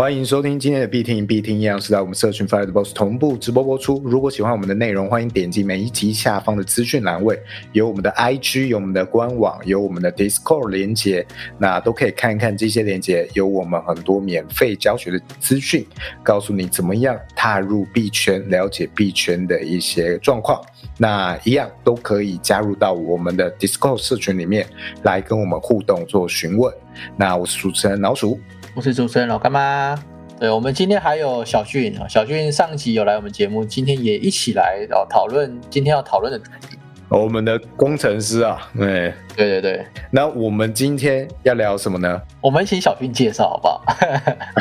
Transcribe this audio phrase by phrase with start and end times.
[0.00, 4.00] 欢迎收听今天的必听必听，一样是在我们社群 Fire Boss 同步直播播出。
[4.02, 7.38] 如果喜欢我们的内容，欢迎点击每一集下方的资讯栏位，
[7.72, 11.26] 有我们的 IG，有我们的官网，有我们的 Discord 连接，
[11.58, 15.86] 那都可以看看这些连接，有我们很多免费教学的资讯，
[16.22, 20.58] 告诉你怎么样踏入币圈，了解币圈的一些状况。
[20.96, 24.66] 那一样都可以加入到我们的 Discord 社群里面
[25.02, 26.72] 来跟我们互动做询问。
[27.18, 28.40] 那我是主持人老鼠。
[28.74, 29.98] 我是主持人老干妈，
[30.38, 36.78] 对我们今天还有小俊啊，小俊上集有来我们节目，今天也一起来哦讨论今天要讨论的主题。
[37.08, 42.22] 我们的工程师啊，对对对对，那我们今天要聊什么呢？
[42.40, 43.82] 我们请小俊介绍好不好？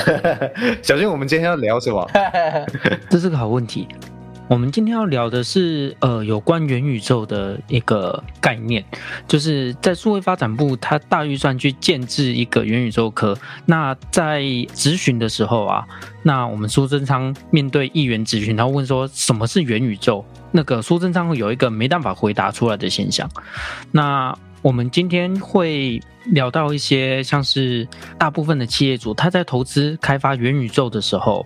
[0.82, 2.10] 小俊，我们今天要聊什么？
[3.08, 3.88] 这是个好问题。
[4.50, 8.84] 我们今天要聊的是，呃，有关元宇宙的一个概念，
[9.28, 13.38] 就是在数位发展部，它大预算去建制一个元宇宙科。
[13.68, 15.86] 那在咨询的时候啊，
[16.24, 20.26] 那我们苏贞昌面对议员咨询，他问说什么是元宇宙？
[20.52, 23.30] 那个苏贞昌有一个没办法回答出来的现象。
[23.92, 31.46] 那我们今天会聊到一些，像是大部分的企业主他在投资开发元宇宙的时候，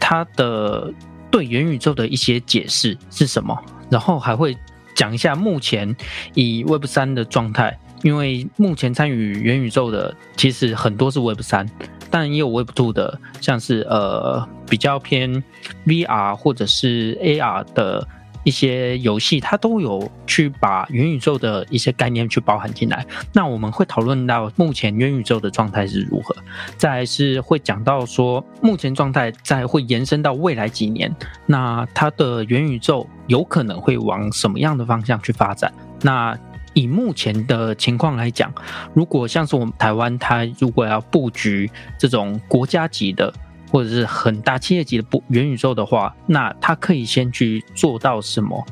[0.00, 0.90] 他的。
[1.30, 3.56] 对元宇宙的一些解释是什么？
[3.90, 4.56] 然后还会
[4.94, 5.94] 讲一下目前
[6.34, 11.68] 以 Web 三的状态，因为目前参与元宇宙的其实很多是 Web 三，
[12.10, 15.42] 但也有 Web two 的，像是呃比较偏
[15.86, 18.06] VR 或者是 AR 的。
[18.48, 23.04] 一些游戏它都有去把元宇宙的一些概念去包含进来。
[23.34, 26.34] 那我们会讨论到目前元宇宙的状态是如何，
[26.78, 35.70] 再是会讲到说目前状态再会延伸到未来几年，那它的元宇宙有可能会往什么样的方向去发展？
[36.00, 36.34] 那
[36.72, 38.50] 以目前的情况来讲，
[38.94, 43.30] 如果像是我们台湾，它如果要布局这种国家级的。
[43.70, 48.64] 或者是很大企业级的不元宇宙的话，那它可以先去做到什么，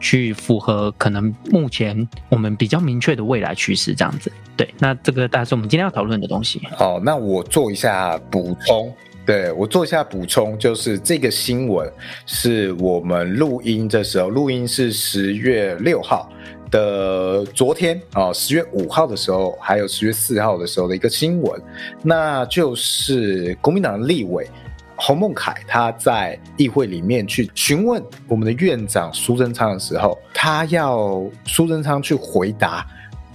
[0.00, 4.30] 去符合可能目前我们比较明确的未来趋势这样子。
[4.56, 6.62] 对，那这个大概是我们今天要讨论的东西。
[6.76, 8.92] 好，那我做一下补充。
[9.26, 11.92] 对我做一下补充，就是这个新闻
[12.26, 16.30] 是我们录音的时候，录音是十月六号。
[16.76, 21.62] 的昨天啊，十月五号的时候，还有十月四号的时候的一个新闻，
[22.02, 24.46] 那就是国民党的立委
[24.94, 32.86] 洪孟凯他在议会里面去询问我们的院长苏贞昌的时候，他要苏贞昌去回答，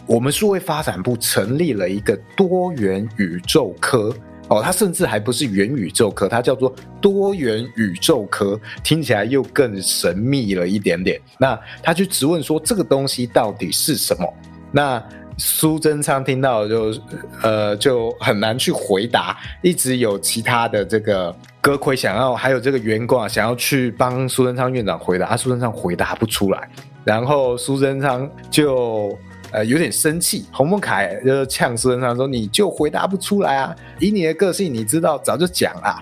[0.05, 4.13] 我们数位发展部成立了一个多元宇宙科。
[4.51, 11.17] 哦，它甚至还不是元宇宙科，它叫做多元宇宙科，听起来又更神秘了一点点。
[11.39, 14.27] 那他去质问说这个东西到底是什么？
[14.69, 15.01] 那
[15.37, 16.93] 苏贞昌听到就
[17.41, 26.69] 呃就很难去回答，一直有其他的这个歌魁想要，还有这个员工啊想要去帮苏贞昌院长回答，啊苏贞昌回答不出来，
[27.05, 29.17] 然后苏贞昌就。
[29.51, 33.75] 呃，有点生气，洪孟凯就呛苏贞昌说：“你就回答不出来啊！
[33.99, 36.01] 以你的个性，你知道早就讲了，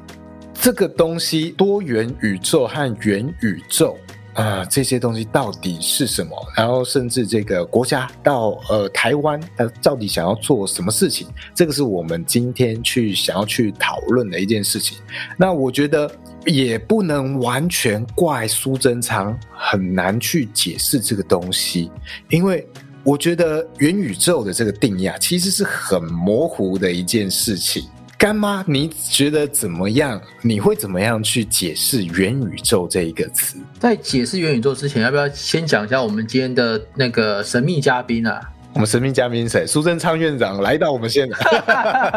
[0.54, 3.98] 这个东西多元宇宙和元宇宙
[4.36, 6.32] 啊，这些东西到底是什么？
[6.56, 11.28] 然后甚至这个国家到呃台湾，它到底想要做什么事情？
[11.56, 15.00] 这个是我们今天去想要去讨论的一件事情。
[15.36, 16.12] 那我觉得
[16.46, 21.92] 也不能完全怪苏贞昌很难去解释这个东西，
[22.30, 22.64] 因为。
[23.10, 27.90] 我觉得元宇宙的这个定义啊，其实是很模糊的一件事情。
[28.20, 30.22] 干妈，你觉得怎么样？
[30.44, 33.58] 你会怎么样去解释元宇宙这一个词？
[33.80, 38.40] 在解释元宇宙之前，要不要先讲一下我们今天的那个神秘嘉宾啊？
[38.74, 39.66] 我们神秘嘉宾谁？
[39.66, 41.52] 苏贞昌院长来到我们现场，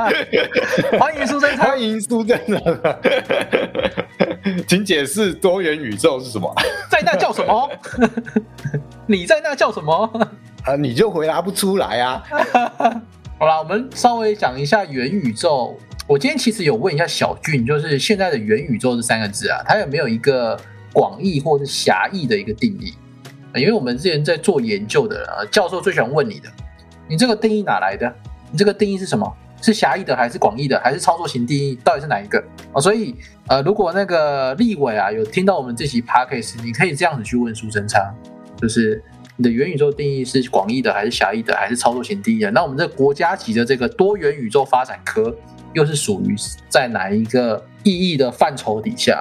[1.01, 2.61] 欢迎苏贞昌， 欢迎苏贞昌，
[4.69, 6.55] 请解释多元宇宙是什么？
[6.91, 7.71] 在那叫什么？
[9.07, 10.29] 你在那叫什么？
[10.65, 12.23] 啊，你就回答不出来啊！
[13.37, 15.77] 好了，我们稍微讲一下元宇宙。
[16.07, 20.57] 我今天其实有问一下小俊，就是现在的元宇宙这三个字啊，它有没有一个
[20.93, 22.95] 广义或者狭义的一个定义？
[23.57, 26.49] 因为我们之前在做研究的啊，教授最喜欢问你的，
[27.09, 28.15] 你这个定义哪来的？
[28.53, 29.31] 你这个定义是什么？
[29.61, 30.79] 是狭义的还是广义的？
[30.79, 31.77] 还是操作型定义？
[31.83, 32.39] 到底是哪一个
[32.73, 32.81] 啊？
[32.81, 33.17] 所以
[33.49, 38.01] 呃，如果那个立委啊有听到我们这期 p a c k a g e 你可以这样子去问苏贞昌，
[38.57, 39.03] 就是。
[39.43, 42.45] 你的元宇宙定义是广义的还是狭义的，还是操作型定义？
[42.53, 45.35] 那我们这国家级的这个多元宇宙发展科
[45.73, 46.37] 又是属于
[46.69, 49.21] 在哪一个意义的范畴底下？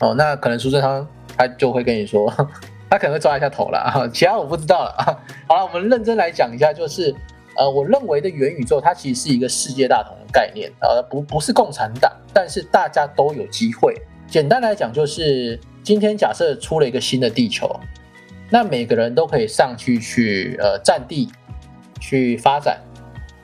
[0.00, 1.06] 哦，那可能苏正昌
[1.38, 2.28] 他就会跟你说，
[2.90, 5.14] 他可能会抓一下头了啊， 其他我不知道了啊。
[5.46, 7.14] 好了，我们认真来讲一下，就是
[7.54, 13.94] 呃，我认为的元宇宙它其实是一个世界大同的概念，呃，不不是共产党，但是大家都有机会。
[14.28, 17.70] 简单来讲，就是今天假设出了一个新的地球，
[18.50, 21.28] 那每个人都可以上去去呃占地
[22.00, 22.80] 去发展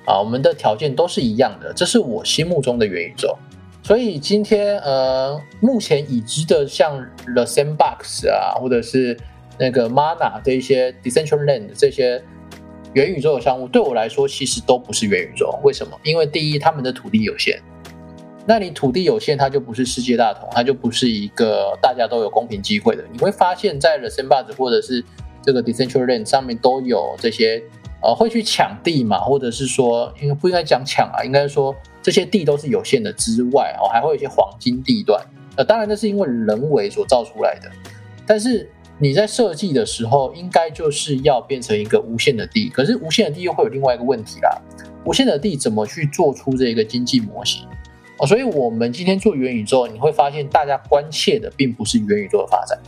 [0.07, 3.37] 啊，我们的条件都是一样的，这是我心目中的元宇宙。
[3.83, 7.05] 所以今天呃，目前已知的像
[7.35, 9.19] The Sandbox 啊，或者是
[9.59, 12.23] 那个 Mana 这一些 Decentraland 这些
[12.93, 15.59] 元宇宙的项目，对我来说其实都不是元宇宙。
[15.65, 15.99] 为什么？
[16.05, 17.61] 因为第一，他们的土地有限。
[18.47, 23.05] 那你土地有限，它就不是世界大同，它就不是一个大家都有公平机会的。
[23.13, 25.05] 你会发现在 The Sandbox 或者是
[25.43, 27.63] 这个 Decentraland 上面都有这些
[28.03, 31.75] 呃会去抢地嘛，或者是说应该不应该讲抢啊，应该说。
[32.05, 35.25] 这些地都是有限的之外哦，还会有一些黄金地段。
[35.57, 37.71] 呃，当然那是因为人为所造出来的。
[38.27, 38.69] 但是
[38.99, 42.69] 你在设计的时候，应该就是要变成一个无限的地。
[42.69, 44.61] 可是无限的地又会有另外一个问题啦：
[45.05, 47.69] 无限的地怎么去做出这个经济模型？
[48.27, 52.79] 所以我们今天做元宇宙，你会发现大家关切的并不是元宇宙的发展，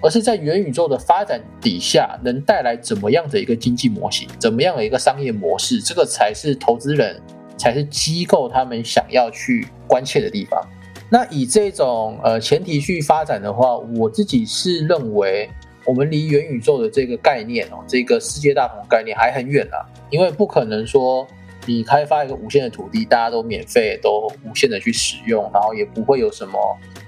[0.00, 7.20] 而是在元宇宙的发展底下能带来怎么样的一个经济模型，怎么样的一个商业模式，这个才是投资人。
[7.58, 10.62] 才是机构他们想要去关切的地方。
[11.10, 15.48] 那以这种呃前提去发展的话，我自己是认为，
[15.86, 19.80] 我们离元宇宙的这个概念哦，这个世界大同概念还很远啊。
[20.10, 21.26] 因为不可能说
[21.66, 26.58] 你开发一个无限的土地，大家都免费都无限的去使用，然后也不会有什么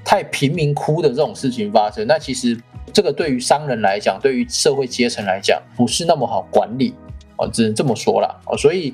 [0.04, 2.06] 太贫民窟的这种事情发生。
[2.06, 2.60] 那其实
[2.92, 6.94] 这个对于商人来讲，对于社会阶层来讲，不是那么好管理
[7.36, 8.56] 哦，只能这么说了哦。
[8.56, 8.92] 所以。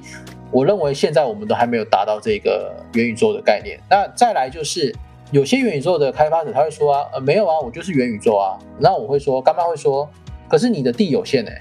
[0.53, 3.77] 我认为现在我们都还没有达到这个元宇宙的概念。
[3.91, 4.95] 那再来就是
[5.33, 8.55] 有些元宇宙的开发者他会说啊，呃，没有啊，我就是元宇宙啊。
[8.79, 10.09] 那我会说，干妈会说，
[10.49, 11.59] 可是你的地有限哎。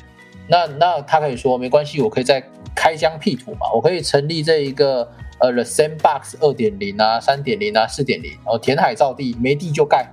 [0.48, 2.40] 那那他可以说没关系，我可以再
[2.76, 5.10] 开疆辟土嘛，我可以成立这一个
[5.40, 10.10] 呃 The Sandbox 二点零啊、三点零啊、四点零，然后填海造地，没地就盖，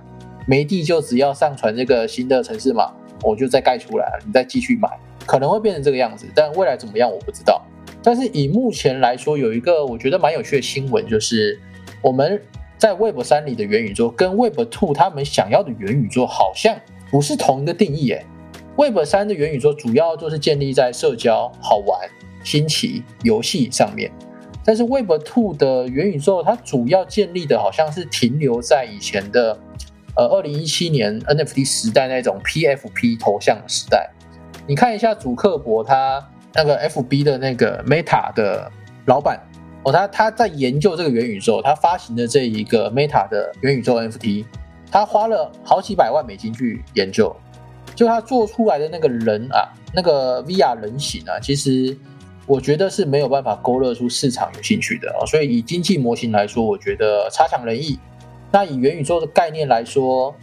[0.47, 2.91] 没地就只要上传这个新的城市嘛，
[3.23, 4.89] 我就再盖出来，你再继续买，
[5.25, 7.61] 可能会变成这个样子，但未来怎么样我不知道。
[8.03, 11.59] 但是以目前来说，有一个我觉得蛮有趣的新闻，就是
[12.01, 12.41] 我们
[12.77, 16.75] 在 Web 三里的元宇宙跟 Web Two 他们想要的元宇宙好像
[17.11, 18.09] 不是同一个定义。
[18.09, 18.25] 诶
[18.75, 22.09] Web 三的元宇宙主要就是建立在社交、好玩、
[22.43, 24.11] 新奇、游戏上面，
[24.63, 29.57] 但是 Web2 的元宇宙它主要建立的好像是停留在以前的
[30.15, 34.09] 呃二零一七年 NFT 时代那种 PFP 头像时代。
[34.67, 36.27] 你看一下主克伯他。
[36.53, 38.69] 那个 F B 的那个 Meta 的
[39.05, 39.39] 老板
[39.85, 44.45] 哦，他他在研究这个元宇宙，他发行的这一个 Meta 的元宇宙 N F T，
[44.91, 47.33] 他花了好几百万美金去研究，
[47.95, 51.97] 就他做出来的那个人啊，那个 V R 人形啊，其实
[52.51, 57.97] 我觉得是没有办法勾勒出市场有兴趣的哦，所以以经济模型来说，我觉得差强人意。
[58.51, 60.35] 那以元宇宙的概念来说，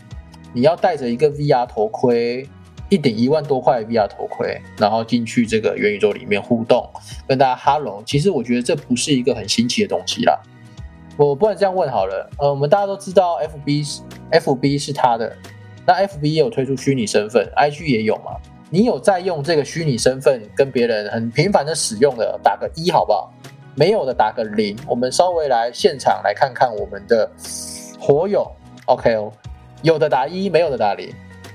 [0.54, 2.48] 你要戴着一个 V R 头盔。
[2.90, 6.88] 一顶一万多块 VR 头盔，然后进去这个元宇宙里面互动，
[7.28, 8.02] 跟大家哈喽。
[8.06, 10.40] 其实我觉得这不是一个很新奇的东西啦。
[11.18, 14.00] 我不然这样问好了，呃，我们大家都知道 FB 是
[14.32, 15.36] FB 是他的，
[15.86, 18.38] 那 FB 也有推出虚拟身份，IG 也有嘛？
[18.70, 23.32] 你有在用这个虚拟身份跟别人很频繁的使用的，打个一好不好？
[23.74, 24.76] 没有的打个零。
[24.86, 27.30] 我们稍微来现场来看看我们的
[27.98, 28.46] 火友
[28.86, 29.32] ，OK 哦，
[29.82, 31.10] 有的打一，没有的打零。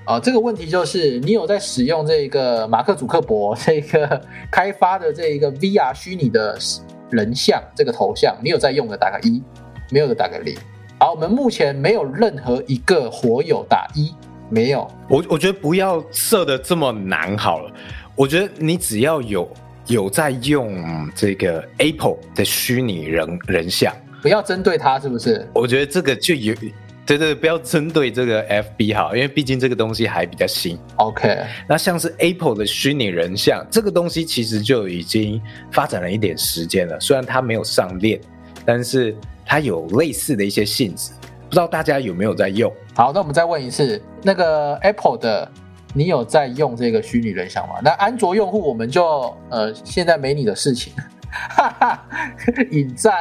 [0.06, 6.58] 啊，这个问题就是你有在使用这个马克·祖克伯这个开发的这一个 VR 虚拟的
[7.10, 9.42] 人像这个头像，你有在用的打个一，
[9.92, 10.58] 没有的打个零。
[11.00, 14.14] 好，我们目前没有任何一个火友打一，
[14.54, 14.88] 没有。
[15.10, 17.72] 我我觉得不要设的这么难好了，
[18.16, 19.52] 我觉得你只要有
[19.88, 23.92] 有在用这个 Apple 的虚拟人人像，
[24.22, 25.50] 不要针对它，是不是？
[25.56, 26.54] 我觉得这个就有。
[27.06, 30.80] 对对，不要针对这个 FB 哈，因为毕竟这个东西还比较新。
[30.96, 36.98] OK，那像是 Apple 的虚拟人像，这个东西其实就已经发展了一点时间了。
[37.02, 38.22] 虽然它没有上链，
[38.64, 39.14] 但是
[39.46, 41.12] 它有类似的一些性质，
[41.50, 42.72] 不知道大家有没有在用？
[42.96, 45.52] 好，那我们再问一次，那个 Apple 的，
[45.94, 47.76] 你有在用这个虚拟人像吗？
[47.84, 50.94] 那安卓用户我们就呃，现在没你的事情，
[51.30, 52.06] 哈哈，
[52.72, 53.14] 引战。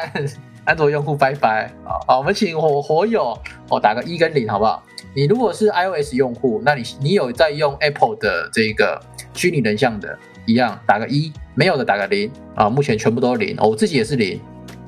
[0.65, 1.99] 安卓用户拜拜啊！
[2.07, 3.37] 好，我们请火火友
[3.69, 4.81] 哦打个一跟零好不好？
[5.13, 9.01] 你如果是 iOS 用户，那你你有在用 Apple 的这个
[9.35, 10.17] 虚拟人像的，
[10.47, 12.71] 一样打个一，没有的打个零啊！
[12.71, 14.41] 目前全部都零，我自己也是零。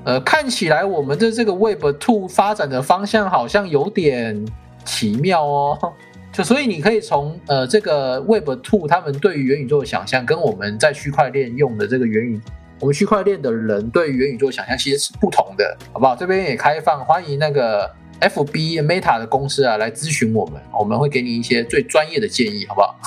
[0.04, 4.46] 呃，看起来我们的这个 Web Two 发展的方向好像有点
[4.84, 5.92] 奇妙哦。
[6.34, 12.40] 就所以你可以从呃这个 Web Two 他们对于元宇宙的想象，跟我们在区块链用的这个元宇
[12.80, 16.16] 我们区块链的人对元宇宙想象其实是不同的，好不好？
[16.16, 17.88] 这边也开放，欢迎那个
[18.20, 22.98] FB Meta 的公司啊来咨询我们，我们会给你一些最专业的建议，好不好？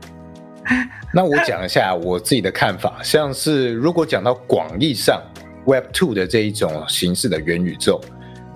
[1.12, 5.22] 那我讲一下我自己的看法，像是如果讲到广义上
[5.66, 8.00] Web Two 的这一种形式的元宇宙，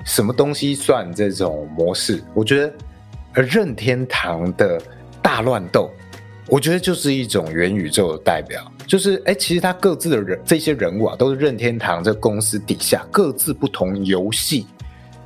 [0.07, 2.23] 什么东西算这种模式？
[2.35, 2.73] 我觉得
[3.34, 4.80] 而任天堂的
[5.22, 5.90] 大乱斗，
[6.49, 8.60] 我觉得就是一种元宇宙的代表。
[8.87, 14.66] 就是哎，其实他各自的人这些人物啊，都是任天堂这公司底下各自不同游戏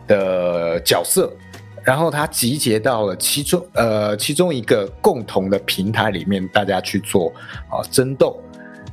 [0.06, 1.32] 的角色。
[1.82, 7.30] 然后它集结到了其中，呃，其中一个共同的平台里面，大家去做
[7.68, 8.42] 啊争斗。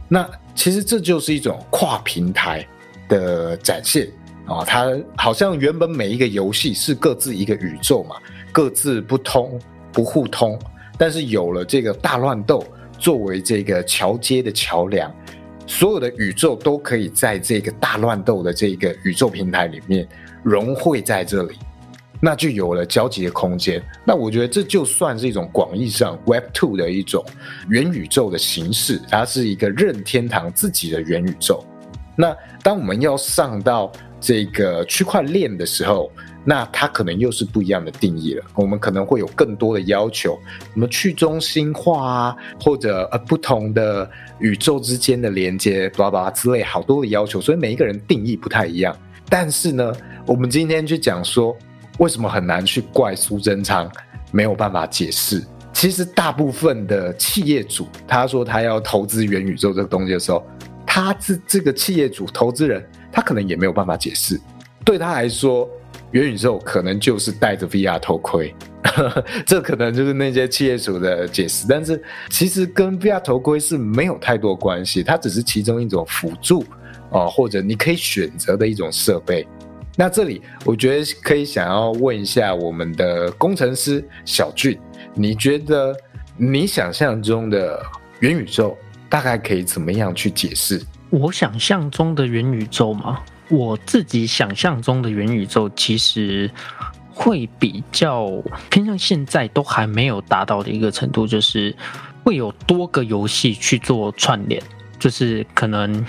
[0.10, 2.68] 那其实这就是一种跨平台
[3.08, 4.10] 的展现
[4.46, 4.66] 啊。
[4.66, 8.18] 它好像原本每一个游戏是各自一个宇宙嘛，
[8.52, 9.60] 各自不通
[9.92, 10.60] 不互通。
[10.98, 12.64] 但是有了这个大乱斗
[13.00, 15.12] 作为这个桥接的桥梁，
[15.66, 20.08] 所有的宇宙都可以在这个大乱斗的这个宇宙平台里面
[20.44, 21.56] 融汇在这里。
[22.24, 23.82] 那就有了交集的空间。
[24.06, 27.26] 那我觉得这就算是一种广义上 Web Two 的一种
[27.68, 31.66] 元宇宙的形式，它是一个任天堂自己的元宇宙。
[32.16, 36.12] 那当我们要上到这个区块链的时候，
[36.44, 38.44] 那它可能又是不一样的定义了。
[38.56, 40.40] 我们可能会有更多的要求，
[40.74, 47.40] 什么去中心化啊，或者呃不同的宇宙之间的连接，巴拉巴拉之类好多的要求。
[47.42, 48.96] 所以每一个人定义不太一样。
[49.30, 49.94] 但是呢，
[50.26, 51.56] 我们今天去讲说。
[52.00, 53.88] 为什么很难去怪苏贞昌
[54.32, 55.46] 没有办法解释？
[55.72, 60.44] 其实大部分的企业主，他说他要投资元宇宙这个东西的时候，
[60.84, 64.40] 他这这个企业主投资人，他可能也没有办法解释。
[64.84, 65.70] 对他来说，
[66.12, 68.54] 元宇宙可能就是戴着 VR 头盔，
[69.46, 71.66] 这可能就是那些企业主的解释。
[71.68, 76.66] 但是其实跟 VR 头盔是没有太多关系，它只是其中一种辅助
[77.12, 79.48] 啊，或者你可以选择的一种设备。
[79.98, 84.78] 那这里我觉得可以想要问一下我们的工程师小俊，
[85.14, 85.96] 你觉得
[86.38, 87.82] 你想象中的
[88.20, 88.78] 元宇宙
[89.10, 90.82] 大概可以怎么样去解释？
[91.10, 93.20] 我想象中的元宇宙吗？
[93.52, 96.50] 我自己想象中的元宇宙其实
[97.14, 98.28] 会比较
[98.70, 101.76] 偏向现在都还没有达到的一个程度，就是
[102.24, 104.62] 会有多个游戏去做串联，
[104.98, 106.04] 就是可能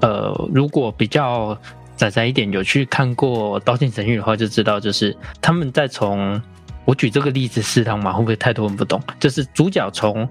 [0.00, 1.58] 呃，如果比较。
[1.94, 6.40] 仔仔一点有去看过《刀剑神域》的话，就知道就是他们在从
[6.84, 9.00] 我举这个例子试汤嘛，会不会太多人不懂？
[9.20, 10.28] 就是主角从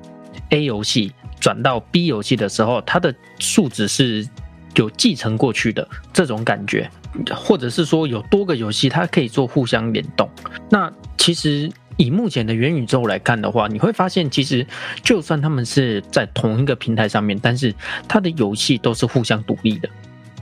[0.50, 4.28] A 游戏转到 B 游戏的时候，它的数值是
[4.76, 6.90] 有继承过去的这种感觉，
[7.36, 10.30] 或者是说有多个游戏它可以做互相联动。
[10.70, 14.66] 那其实以目前的元宇宙来看的话，你会发现其实
[15.04, 17.74] 就算他们是在同一个平台上面，但是
[18.08, 19.90] 它的游戏都是互相独立的。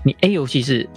[0.03, 0.87] 你 A 游戏是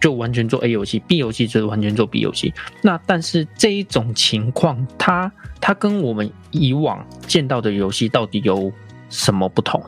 [0.00, 2.52] 就完全做 A 游戏，B 游戏就是完全做 B 游戏。
[2.82, 5.30] 那但是这一种情况，它
[5.60, 8.70] 它跟我们以往见到的游戏到底有
[9.08, 9.82] 什么不同？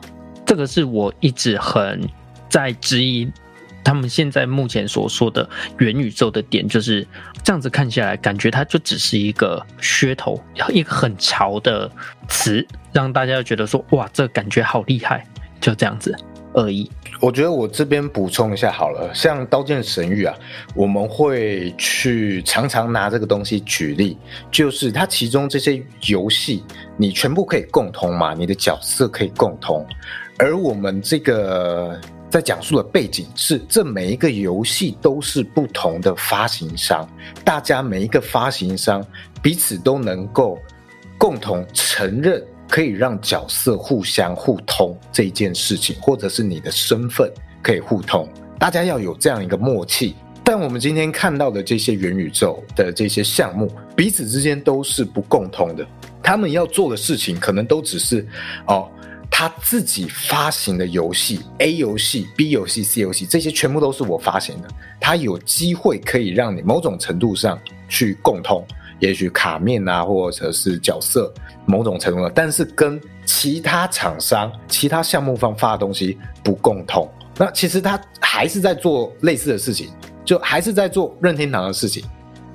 [0.45, 2.01] 这个是我一直很
[2.53, 3.27] 在质疑
[3.83, 7.03] 他们现在目前所说的元宇宙的点，就是
[7.43, 10.39] 这样子看下来，感觉它就只是一个噱头，
[10.71, 11.89] 一个很潮的
[12.29, 15.25] 词，让大家觉得说哇，这感觉好厉害，
[15.59, 16.15] 就这样子。
[16.53, 16.87] 而已。
[17.19, 20.35] 我觉得我这边补充一下好了，像《刀剑神域》啊，
[20.75, 24.15] 我们会去常常拿这个东西举例，
[24.51, 26.63] 就是它其中这些游戏，
[26.95, 29.83] 你全部可以共通嘛，你的角色可以共通，
[30.37, 31.99] 而我们这个
[32.33, 37.07] 在讲述的背景是，这每一个游戏都是不同的发行商，
[37.45, 39.05] 大家每一个发行商
[39.39, 40.57] 彼此都能够
[41.15, 42.43] 共同承认。
[42.67, 50.15] 可以让角色互相互通这一件事情，或者是你的身份可以互通，大家要有这样一个默契。
[50.43, 55.85] 但我们今天看到的这些元宇宙的这些项目，彼此之间都是不共通的。
[56.23, 58.25] 他们要做的事情，可能都只是
[58.65, 58.89] 哦，
[59.35, 64.67] 他自己发行的游戏，A 游戏、B 游戏、C 游戏，这些全部都是我发行的。
[65.01, 67.59] 他有机会可以让你某种程度上
[67.89, 68.63] 去共通。
[68.99, 71.33] 也许卡面啊，或者是角色
[71.65, 77.09] 某种程度的，但是跟其他厂商、其他项目方发的东西不共通。
[77.35, 79.89] 那其实他还是在做类似的事情，
[80.23, 82.05] 就还是在做任天堂的事情。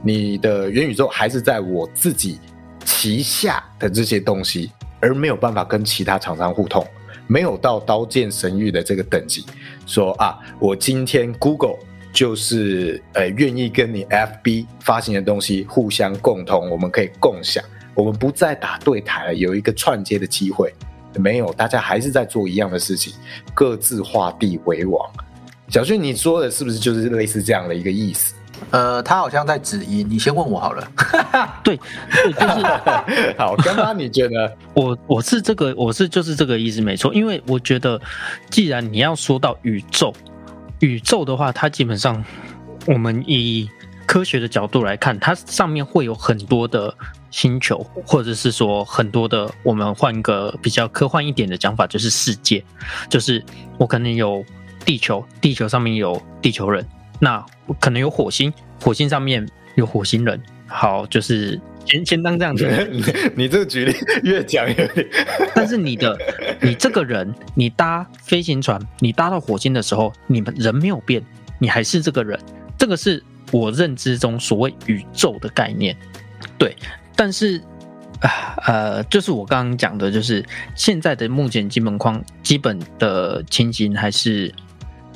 [0.01, 2.39] 你的元宇宙还是在我自己
[2.85, 6.87] 旗下的这些东西，而没有办法跟其他厂商互通，
[7.27, 9.45] 没有到刀剑神域的这个等级。
[9.87, 11.77] 说啊，我今天 Google。
[12.11, 17.63] 就是呃，愿意跟你 FB 发行的东西互相共同，我们可以共享，
[17.95, 20.75] 我们不再打对台了，有一个串接的机会。
[21.17, 23.13] 没有，大家还是在做一样的事情，
[23.55, 25.09] 各自画地为王。
[25.69, 28.35] 小俊，你说的是不是就是类似这样的一个意思？
[28.71, 30.87] 呃，他好像在指音，你先问我好了。
[31.65, 31.77] 对，
[32.11, 32.67] 对，就是
[33.39, 38.01] 好，刚刚你觉得我我是这个，我是就是这个意思没错，因为我觉得
[38.51, 40.13] 既然你要说到宇宙，
[40.81, 42.23] 宇宙的话，它基本上
[42.87, 43.69] 我们以
[44.07, 46.95] 科学的角度来看，它上面会有很多的
[47.31, 52.63] 星球，或者是说很多的，我们换一个比较科幻一点的讲法，就是世界，
[53.09, 53.43] 就是
[53.79, 54.45] 我可能有
[54.85, 56.87] 地球，地球上面有地球人。
[57.19, 57.45] 那
[57.81, 60.41] 可能有火星，火星上面有火星人。
[60.71, 62.69] 好，就是先先当这样子。
[63.35, 65.09] 你这个举例越讲越。
[65.55, 66.17] 但是你的，
[66.61, 71.25] 你这个人，你搭飞行船，你搭到火星的时候，你们人没有变，
[71.59, 72.39] 你还是这个人。
[72.77, 75.97] 这个是我认知中所谓宇宙的概念。
[76.59, 76.77] 对，
[77.17, 77.59] 但是
[78.21, 80.45] 啊呃，就是我刚刚讲的，就是
[80.75, 84.55] 现在的目前基本框基本的情形还是。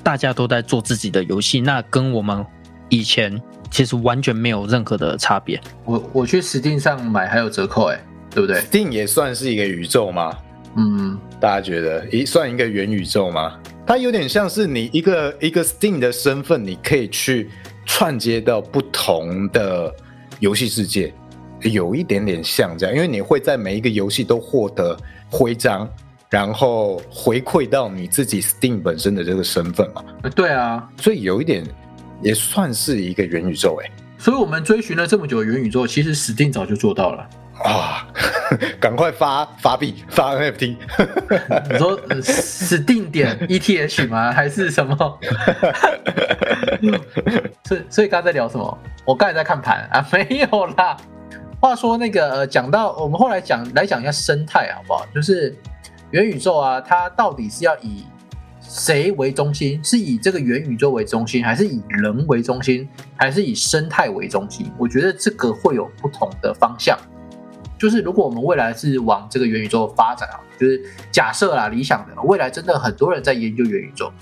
[0.03, 2.45] 大家都在做自己的游戏，那跟我们
[2.89, 3.41] 以前
[3.71, 5.61] 其实完全没有任何的差别。
[5.85, 10.37] 我我去 Steam 上买还有折扣，哎，对不对？Steam 也算是一个宇宙吗？
[10.77, 13.59] 嗯，大家觉得，一算一个元宇宙吗？
[13.87, 17.51] 它有点像是你一个一个 Steam 的身份，你可以去
[17.85, 19.95] 串接到不同的
[20.41, 21.13] 游戏世界，
[21.61, 24.97] 有一点点像这样，因为你会在每一个游戏都获得
[25.31, 25.89] 徽章。
[26.33, 30.03] 然后回馈到你自己 Steam 本身的这个身份嘛？
[30.35, 31.63] 对啊，所以有一点
[32.23, 33.91] 也算是一个元宇宙哎。
[34.17, 37.29] 所以我们追寻了这么久的元宇宙，其实 Steam 早就做到了
[37.65, 38.09] 啊！
[38.81, 40.75] 赶快发发币发 NFT。
[41.71, 44.33] 你说 Steam 点 ETH 吗？
[44.33, 44.97] 还是什么？
[47.65, 48.79] 所以所以刚才在聊什么？
[49.05, 50.97] 我刚才在看盘啊，没有啦。
[51.61, 55.05] 话说那个讲到我们后来讲来讲一下生态好不好？
[55.15, 55.55] 就是。
[56.13, 58.05] 元宇宙啊，它到底是要以
[58.61, 59.83] 谁为中心？
[59.83, 62.87] 是以这个元宇宙为中心，还是以人为中心，
[63.17, 64.71] 还是以生态为中心？
[64.77, 66.99] 我觉得这个会有不同的方向。
[67.79, 74.13] 就是如果我们未来是往这个元宇宙发展啊，就是假设啦，理想的未来真的很多人在研究元宇宙，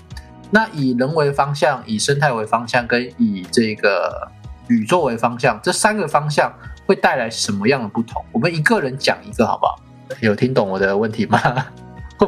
[0.49, 4.31] 那以人为方向，以生态为方向，跟以这个
[4.69, 6.51] 宇宙为方向，这三个方向
[6.85, 8.23] 会带来什么样的不同？
[8.31, 9.77] 我们一个人讲一个好不好？
[10.19, 11.39] 有听懂我的问题吗？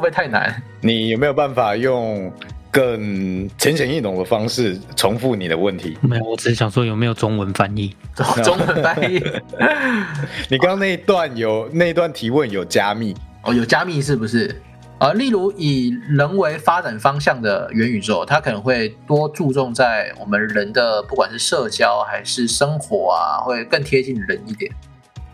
[0.03, 0.61] 会不会太难？
[0.81, 2.29] 你有没有办法用
[2.69, 5.97] 更浅显易懂的方式重复你的问题？
[6.01, 7.95] 没有，我只是想说有没有中文翻译？
[8.43, 9.23] 中文翻译？
[10.51, 13.53] 你刚刚那一段有那一段提问有加密哦？
[13.53, 14.61] 有加密是不是？
[14.99, 24.69] 呃，例如以人为发展方向的元宇宙，它可能会多注重在我们人的不管是社交还是生活啊，会更贴近人一点。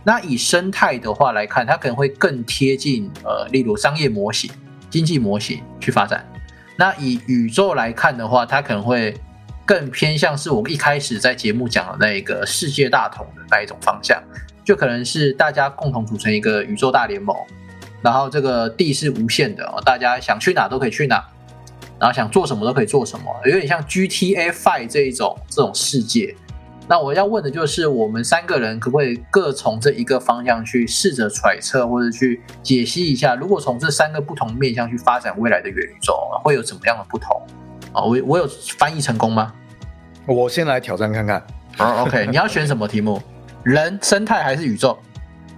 [0.04, 4.50] 那以生态的话来看，它可能会更贴近呃，例如商业模型、
[4.90, 6.26] 经济模型去发展。
[6.78, 9.14] 那以宇宙来看的话，它可能会
[9.66, 14.24] 更偏向是我们一开始在节目讲的那一个世界大同的那一种方向，
[14.64, 17.36] 就可能是大家共同组成一个宇宙大联盟，
[18.02, 21.24] 然后这个地是无限的，大家想去哪都可以去哪，
[22.00, 26.34] 然后想做什么都可以做什么，有点像 GTA Five 这一种这种世界。
[26.90, 37.40] 那我要问的就是，我们三个人可不可以各从这一个方向去试着揣测，或者去解析一下，如果从这三个不同面向去发展未来的元宇宙，会有怎么样的不同？
[37.94, 38.50] 啊，我我有
[38.80, 39.54] 翻译成功吗？
[40.26, 41.46] 我先来挑战看看。
[41.78, 43.22] 好，OK，你要选什么题目？
[43.62, 44.98] 人、生态还是宇宙？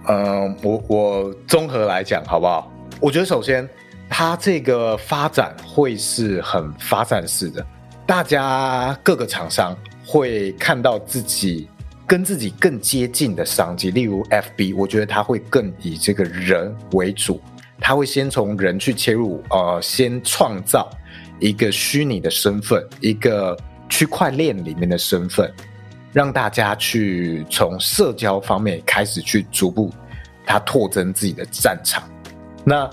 [0.08, 2.70] 嗯，我我综合来讲好不好？
[3.00, 3.66] 我觉得首先，
[4.10, 7.66] 它这个发展会是很发展式的，
[8.06, 9.74] 大家各个厂商。
[10.04, 11.68] 会看到自己
[12.06, 17.40] 跟自己更接近的商机，例如 FB，我觉得它会更以这个人为主，
[17.80, 20.90] 它会先从人去切入，呃，先创造
[21.38, 23.56] 一个虚拟的身份，一个
[23.88, 25.50] 区块链里面的身份，
[26.12, 29.90] 让大家去从社交方面开始去逐步
[30.44, 32.02] 它拓增自己的战场。
[32.64, 32.90] 那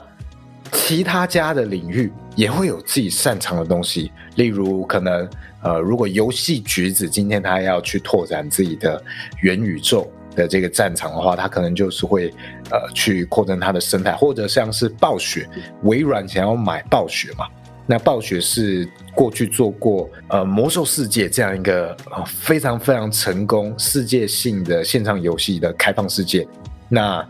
[0.71, 5.27] 其他家的领域也会有自己擅长的东西，例如可能。
[5.61, 9.01] 呃，如果游戏橘子今天他要去拓展自己的
[9.41, 12.33] 元宇宙的这个战场的话，他可能就是会
[12.71, 15.49] 呃去扩展它的生态，或者像是暴雪，
[15.83, 17.45] 微软想要买暴雪嘛？
[17.85, 26.47] 那暴雪是过去做过呃魔兽世界这样一个非常非常成功世界性的线上游戏的开放世界，
[26.87, 27.27] 那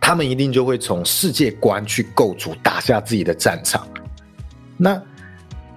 [0.00, 3.86] 他们一定就会从世界观去构筑打下自己的战场，
[4.76, 5.00] 那。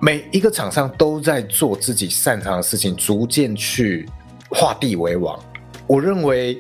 [0.03, 4.09] 每一个厂商都在做自己擅长的事情，逐渐去
[4.49, 5.39] 画地为王。
[5.85, 6.59] 我认为，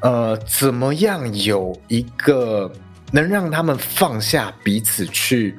[0.00, 2.70] 呃，怎么样有一个
[3.10, 5.58] 能让他们放下彼此去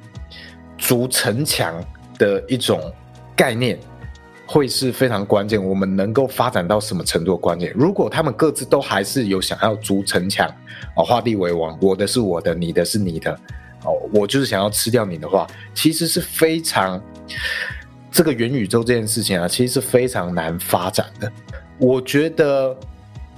[0.77, 1.83] 筑城墙
[2.19, 2.79] 的一种
[3.35, 3.79] 概念，
[4.45, 5.61] 会是非常关键。
[5.61, 7.73] 我们能够发展到什么程度的关键？
[7.75, 10.47] 如果他们各自都还是有想要筑城墙，
[10.95, 13.39] 哦，画地为王，我的是我的，你的是你的，
[14.11, 17.01] 我就是想要吃掉你的话，其实是非常
[18.11, 21.31] 这个元宇宙这件事情啊，其实是非常难发展的。
[21.77, 22.75] 我觉得，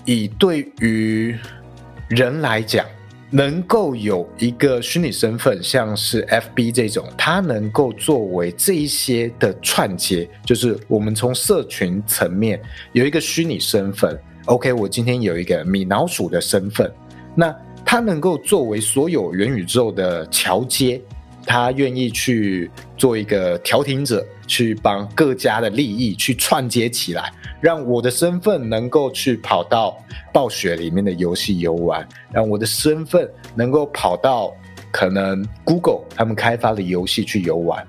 [0.06, 1.38] 以对于
[2.08, 2.86] 人来讲，
[3.30, 12.62] 能够有一个虚拟身份，像是 FB 这种，它能够作为这一些的串接，就是我们从社群层面
[12.94, 14.20] 有一个虚拟身份。
[14.46, 16.92] OK，我今天有一个米老鼠的身份，
[17.36, 21.02] 那它能够作为所有元宇宙的桥接。
[21.44, 29.98] 他愿意去做一个调停者，去帮各家的利益去串接起来，让我的身份能够去跑到
[30.32, 34.54] 暴雪里面的游戏游玩，让我的身份能够跑到
[34.92, 37.86] 可能 Google 他们开发的游戏去游玩。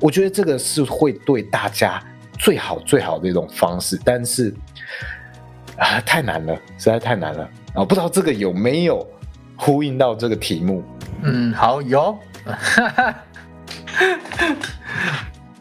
[0.00, 2.02] 我觉得这个是会对大家
[2.36, 4.52] 最好最好的一种方式，但是
[5.76, 7.84] 啊，太难了，实在太难了啊！
[7.84, 9.06] 不知道这个有没有
[9.58, 10.82] 呼应到这个题目？
[11.22, 12.16] 嗯，好，有。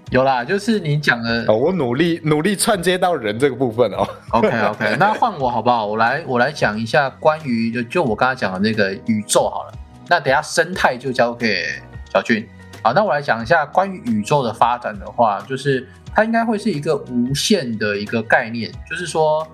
[0.09, 4.07] 有啦，就是你讲的哦，我努力努力串接到人这个部分哦。
[4.29, 5.85] OK OK， 那换我好不好？
[5.85, 9.73] 我来我来讲一下关于就就我刚刚讲的那个宇宙好了。
[10.07, 11.65] 那等下生态就交给
[12.13, 12.47] 小俊。
[12.81, 19.45] 好，那我来讲一下关于宇宙的发展的话，就是它应该会是一个无限的一个概念，就是说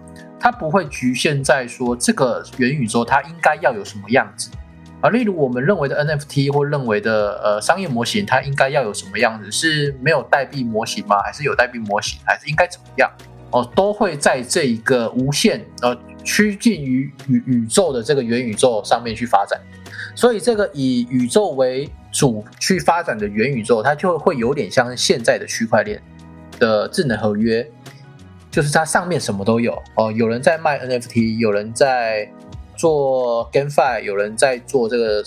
[0.43, 4.51] 它不会局限在说这个元宇宙它应该要有什么样子。
[4.99, 9.49] 啊，例如我们认为的 NFT 或认为的呃商业模型，它应该要有什么样子？
[9.49, 11.21] 是没有代币模型吗？
[11.23, 12.19] 还是有代币模型？
[12.25, 13.09] 还是应该怎么样？
[13.51, 19.57] 哦，都会在这一个无限呃趋近于宇宇宙的这个元宇宙上面去发展。
[20.13, 26.01] 所以这个以宇宙为主去发展的元宇宙，它就会有点像现在的区块链
[26.59, 27.65] 的智能合约，
[28.53, 32.31] 就是它上面什么都有哦，有人在卖 NFT，有人在。
[32.75, 35.23] 做 GameFi，有人在做这个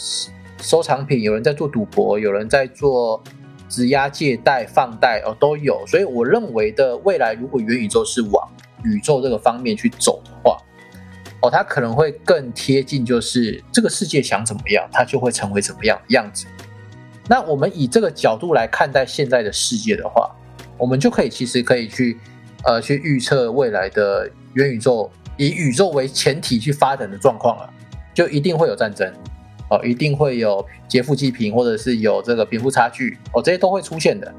[0.60, 3.22] 收藏品，有人在做赌博，有人在做
[3.68, 5.86] 质押借贷、放贷哦，都有。
[5.86, 8.50] 所以我认为的未来，如果元宇宙是往
[8.82, 10.58] 宇宙这个方面去走的话，
[11.40, 16.46] 哦，它可能会更贴近，就是这个世界想怎么样，它就会成为怎么样样子。
[17.28, 20.28] 那我们以这个角度来看待现在的世界的话，
[20.76, 22.18] 我们就可以其实可以去
[22.66, 25.10] 呃去预测未来的元宇宙。
[25.38, 27.70] 以宇宙为前提去发展的状况了，
[28.14, 29.06] 就一定会有战争，
[29.68, 34.32] 哦，一定会有劫富济贫，或者是有这个贫富差距，哦，这些都会出现的。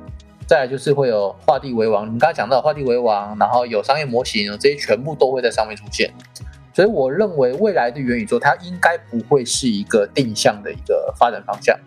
[0.47, 6.11] 再来就是会有画地为王，你刚刚讲到画地为王，然后有商业模型，这些全部都会在上面出现。
[6.73, 11.79] 所以我认为未来的元宇宙它应该不会是一个定向的一个发展方向，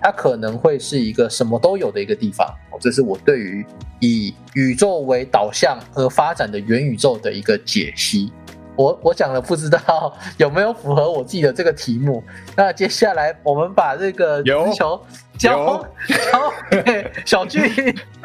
[0.00, 2.46] 它可能会是一个什么都有的一个地方。
[2.70, 3.64] 哦，这是我对于
[4.00, 8.32] 以宇宙为导向而发展的元宇宙的一个解析。
[8.76, 12.22] 我我讲了，不知道有没有符合我自己的这个题目。
[12.56, 15.04] 那接下来我们把这个有球
[15.36, 16.44] 交交
[16.84, 17.60] 给小俊。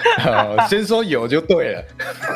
[0.69, 1.83] 先说有就对了。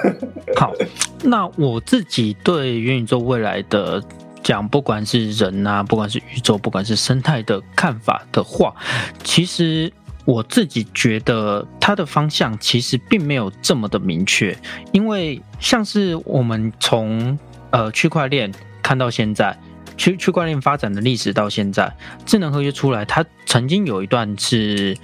[0.57, 0.73] 好，
[1.21, 4.01] 那我自己对元宇宙未来的
[4.47, 8.73] 讲，不管是人啊，不管是宇宙，不管是生态的看法的话，
[9.21, 9.91] 其实
[10.23, 14.57] 我自己觉得它的方向其实并没有这么的明确，
[14.93, 17.37] 因为像是我们从
[17.71, 18.49] 呃，区块链
[18.81, 19.59] 看到现在，
[19.97, 21.93] 区区块链发展的历史到现在，
[22.25, 24.95] 智能合约出来，它曾经有一段是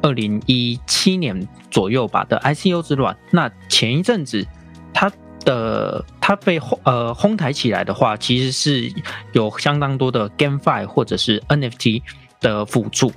[0.00, 3.16] 二零一七年左右吧的 ICO 之乱。
[3.32, 4.46] 那前一阵子，
[4.94, 5.10] 它
[5.44, 8.92] 的它被呃哄抬起来的话，其实是
[9.32, 12.02] 有相当多的 GameFi 或者是 NFT
[12.40, 13.12] 的辅助。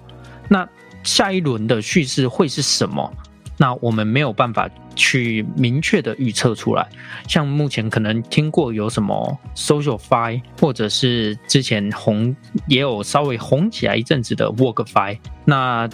[0.49, 0.67] 那
[1.03, 3.11] 下一轮的叙事会是什么？
[3.57, 6.85] 那我们没有办法去明确的预测出来，
[7.25, 12.35] 像目前可能听过有什么 SocialFi，或者是之前红
[12.67, 15.87] 也有稍微红起来一阵子的 WorkFi，那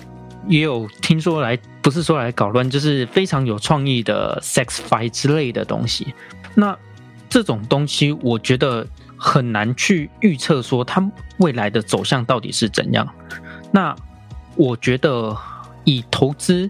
[0.47, 6.13] 也有听说来不是说来搞乱，就是非常有创意的 sex fight 之类的东西。
[6.55, 6.77] 那
[7.29, 8.85] 这种东西我觉得
[9.17, 11.01] 很难去预测说它
[11.37, 13.07] 未来的走向到底是怎样。
[13.71, 13.95] 那
[14.55, 15.37] 我觉得
[15.83, 16.69] 以投资。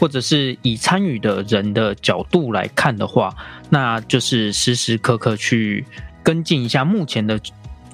[0.00, 3.34] 或者是以参与的人的角度来看的话，
[3.68, 5.84] 那就是时时刻刻去
[6.22, 7.40] 跟进一下目前的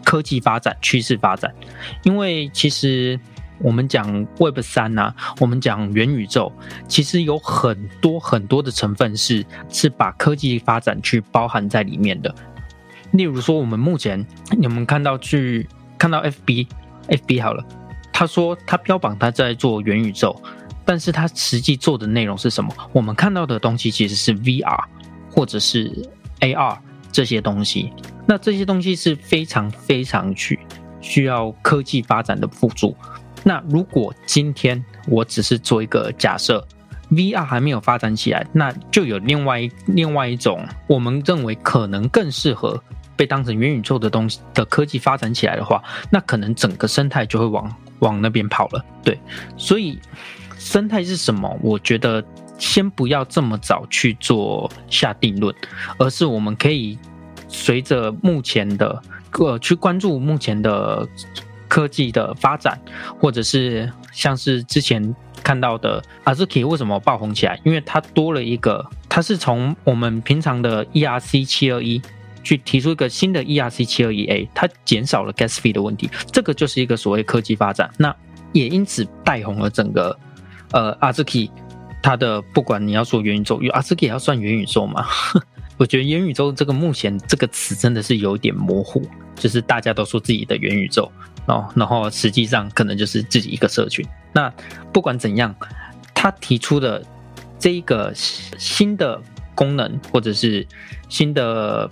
[0.04, 1.54] 科技发展趋势发展。
[2.02, 3.18] 因为其实
[3.58, 6.52] 我们讲 Web 三啊，我们讲元宇宙，
[6.88, 12.34] 其实有很多很多的成分是是把科技发展去包含在里面的。
[13.12, 14.26] 例如说，我们目前
[14.58, 17.64] 你们看到去看到 FB，FB 好了。
[18.12, 20.40] 他说他标榜他在做元宇宙，
[20.84, 22.72] 但是他实际做的内容是什么？
[22.92, 24.84] 我们看到的东西其实是 VR
[25.30, 26.08] 或者是
[26.40, 26.78] AR
[27.10, 27.92] 这些东西。
[28.26, 30.58] 那这些东西是非常非常去
[31.00, 32.96] 需要科技发展的辅助。
[33.46, 36.66] 那如果今天我只是做一个假设
[37.10, 42.82] ，VR 还没有发展起来，那就有另外另外一种我们认为可能更适合
[43.14, 48.84] 被当成元宇宙的东西的科技发展起来的话，那可能整个生态就会往往那边跑了。
[49.02, 49.20] 对，
[49.58, 50.00] 所以
[50.58, 51.54] 生态是什么？
[51.62, 52.24] 我觉得
[52.58, 55.54] 先不要这么早去做下定论，
[55.98, 56.98] 而是我们可以
[57.46, 59.02] 随着目前的
[59.32, 61.06] 呃去关注目前的。
[61.74, 62.80] 科技的发展，
[63.18, 67.60] 或者是像是之前看到的 Azuki 为什么爆红起来？
[67.64, 72.00] 因为它多了一个，它是从我们平常的 ERC 七二一
[72.44, 77.90] 去提出一个新的 ERC 七二一 A，它减少了 gas fee 的问题，这个就是一个所谓科技发展。
[77.98, 78.14] 那
[78.52, 80.16] 也因此带红了整个
[80.70, 81.50] 呃 Azuki
[82.00, 85.04] 它的不管你要说元宇宙，Azuki 要算元宇宙吗？
[85.76, 89.02] 我觉得元宇宙这个目前这个词真的是有点模糊，
[89.34, 91.10] 就是大家都说自己的元宇宙。
[91.46, 94.06] 哦，然后实际上可能就是自己一个社群。
[94.32, 94.52] 那
[94.92, 95.54] 不管怎样，
[96.14, 97.04] 他提出的
[97.58, 99.20] 这一个新的
[99.54, 100.66] 功能，或者是
[101.08, 101.90] 新的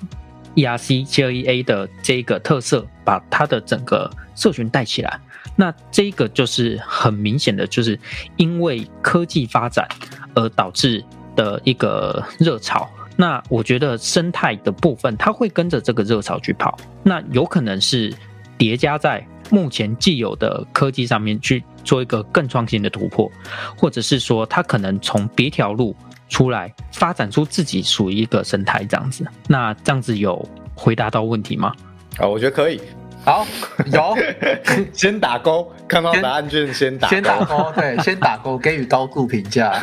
[0.54, 5.20] ERC 七二一 A 的这一个特色，把它的整个社群带起来。
[5.54, 7.98] 那这个就是很明显的，就是
[8.36, 9.86] 因为科技发展
[10.34, 11.04] 而导致
[11.36, 12.88] 的一个热潮。
[13.16, 16.78] 那我觉得生态的部分，它会跟着这个热潮去跑。
[17.02, 18.12] 那有可能是
[18.56, 19.24] 叠加在。
[19.52, 23.30] 目前既有的科技上面去做一个更创新的突破，
[23.76, 25.94] 或者是说他可能从别条路
[26.30, 29.26] 出来发展出自己属于一个生态这样子。
[29.46, 30.42] 那这样子有
[30.74, 31.74] 回答到问题吗？
[32.16, 32.80] 啊，我觉得可以。
[33.26, 33.46] 好，
[33.92, 34.16] 有，
[34.94, 39.78] 先打勾，看到答案就先打，先打勾，对，先打勾，给予高度评价。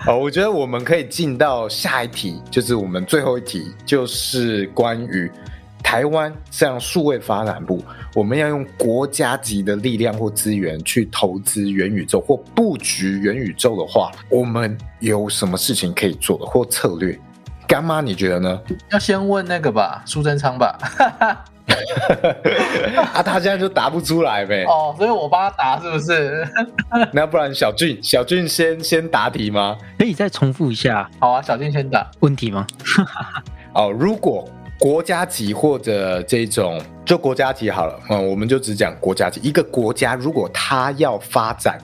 [0.00, 5.32] 好， 我觉得我们可以进到下一题，就是我们最后一题，就是关于。
[5.82, 7.82] 台湾这样数位发展部，
[8.14, 17.18] 我们要用国家级的力量或资源去投资元宇宙或布局元宇宙的话，我们有什么事情可以做的或策略？
[17.66, 18.60] 干妈，你觉得呢？
[18.90, 20.78] 要先问那个吧，苏贞昌吧。
[23.14, 24.64] 啊，他现在就答不出来呗。
[24.64, 26.46] 哦，所以我帮他答，是不是？
[27.12, 29.76] 那不然小俊，小俊先先答题吗？
[29.98, 31.08] 可以再重复一下。
[31.18, 32.66] 好啊，小俊先答问题吗？
[33.74, 34.48] 哦，如果。
[34.80, 39.38] 国家级或者这种，就国家级好了，嗯，我们就只讲国家级。
[39.42, 41.78] 一个国家如果它要发展，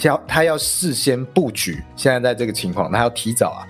[0.00, 3.60] 要它要事先布局，现在在这个情况，它要提早啊，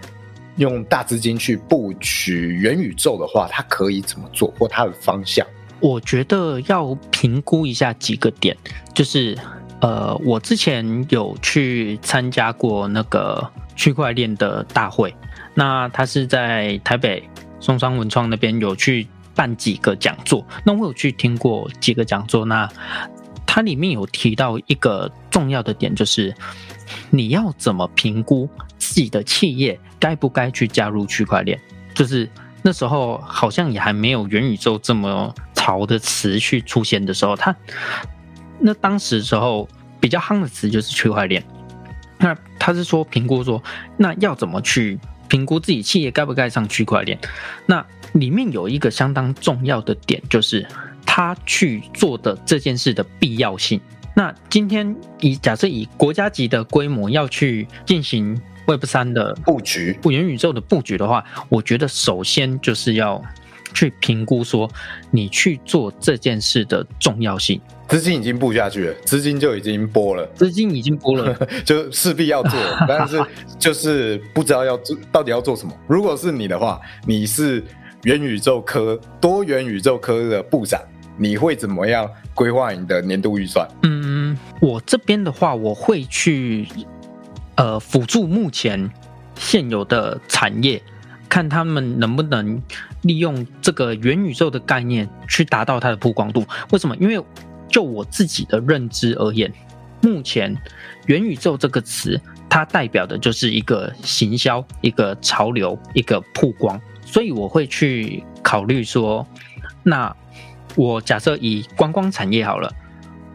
[0.55, 5.45] 用大资金去布局元宇宙的话，它可以怎么做，或它的方向？
[5.81, 8.57] 我觉得要评估一下几个点，
[8.95, 9.37] 就是
[9.81, 15.13] 呃，我之前有去参加过那个区块链的大会，
[15.55, 17.21] 那它是在台北。
[17.61, 22.45] 松山文创那边有去办几个讲座，那我有去听过几个讲座。
[22.45, 22.69] 那
[23.47, 26.35] 它里面有提到一个重要的点，就是
[27.11, 31.59] 你要怎么评估自己的企业该不该去加入区块链。
[31.95, 32.29] 就是
[32.63, 37.55] 那时候好像也还没有元宇宙这么潮的词去出现的时候，他
[38.59, 39.69] 那当时时候
[40.01, 41.45] 比较夯的词就是区块链。
[42.19, 43.63] 那他是说评估说，
[43.97, 44.99] 那要怎么去？
[45.31, 47.19] 评估自己企业该不该上区块链，
[47.65, 50.67] 那里面有一个相当重要的点，就是
[51.07, 53.81] 他去做的这件事的必要性。
[54.15, 63.23] 那今天以假设以国家级的规模要去进行 Web 三的布局、元宇宙的布局的话，我觉得首先就是要
[63.75, 64.71] 去评估说
[65.11, 67.61] 你去做这件事的重要性。
[67.89, 71.35] 资金已经布下去了，资金就已经拨了，资金已经拨了，
[71.67, 72.53] 就势必要做，
[72.87, 73.21] 但是
[73.59, 75.73] 就是不知道要做到底要做什么。
[75.89, 77.65] 如果是你的话，你是
[78.05, 80.81] 元宇宙科多元宇宙科的部长，
[81.17, 83.67] 你会怎么样规划你的年度预算？
[83.83, 86.69] 嗯，我这边的话，我会去
[87.57, 88.89] 呃辅助目前
[89.35, 90.81] 现有的产业，
[91.31, 92.61] 看他们能不能
[93.03, 96.45] 利用这个元宇宙的概念去达到它的曝光度。
[96.73, 96.95] 为什么？
[96.97, 97.25] 因为
[97.69, 99.51] 就我自己的认知而言，
[100.03, 100.55] 目前
[101.07, 106.79] “元宇宙”这个词，它代表的就是一个行销、一个潮流、一个曝光。
[107.07, 109.27] 所以我会去考虑说，
[109.85, 110.15] 那
[110.75, 112.73] 我假设以观光产业好了，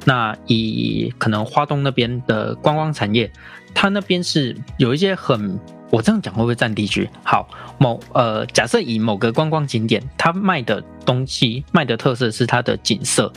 [0.04, 3.32] 那以可能花东那边的观光产业，
[3.74, 5.58] 它那边是有一些很，
[5.91, 7.10] 我这样讲会不会占地区？
[7.24, 13.32] 好，某呃，假设以某个观光景点，它卖的东西、卖的特色是它的景色。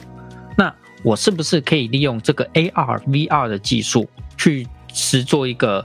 [0.56, 5.84] 那我是不是可以利用这个 AR、VR 的技术去实做一个